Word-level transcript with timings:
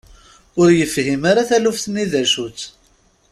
Ur 0.61 0.67
yefhim 0.77 1.21
ara 1.31 1.47
taluft-nni 1.49 2.05
d 2.11 2.13
acu-tt. 2.21 2.61